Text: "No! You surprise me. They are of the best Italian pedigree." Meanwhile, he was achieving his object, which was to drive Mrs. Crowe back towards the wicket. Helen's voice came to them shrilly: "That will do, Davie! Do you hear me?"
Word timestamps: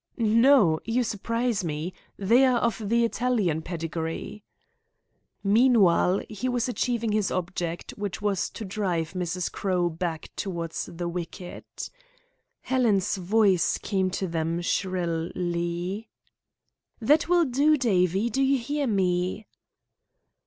"No! 0.17 0.79
You 0.83 1.03
surprise 1.03 1.63
me. 1.63 1.93
They 2.17 2.43
are 2.43 2.57
of 2.57 2.79
the 2.79 3.03
best 3.07 3.17
Italian 3.21 3.61
pedigree." 3.61 4.43
Meanwhile, 5.43 6.21
he 6.27 6.49
was 6.49 6.67
achieving 6.67 7.11
his 7.11 7.29
object, 7.29 7.91
which 7.97 8.19
was 8.19 8.49
to 8.49 8.65
drive 8.65 9.13
Mrs. 9.13 9.51
Crowe 9.51 9.89
back 9.91 10.31
towards 10.35 10.89
the 10.91 11.07
wicket. 11.07 11.91
Helen's 12.61 13.17
voice 13.17 13.77
came 13.77 14.09
to 14.09 14.25
them 14.27 14.59
shrilly: 14.63 16.09
"That 16.99 17.29
will 17.29 17.45
do, 17.45 17.77
Davie! 17.77 18.31
Do 18.31 18.41
you 18.41 18.57
hear 18.57 18.87
me?" 18.87 19.45